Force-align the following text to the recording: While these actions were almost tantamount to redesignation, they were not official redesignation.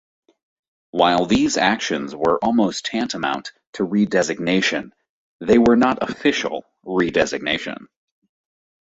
While 0.89 1.27
these 1.27 1.57
actions 1.57 2.15
were 2.15 2.43
almost 2.43 2.87
tantamount 2.87 3.51
to 3.73 3.85
redesignation, 3.85 4.93
they 5.41 5.59
were 5.59 5.75
not 5.75 6.01
official 6.09 6.65
redesignation. 6.83 7.85